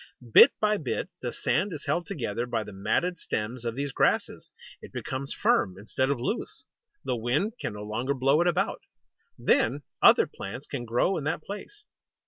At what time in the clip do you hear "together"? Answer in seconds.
2.07-2.47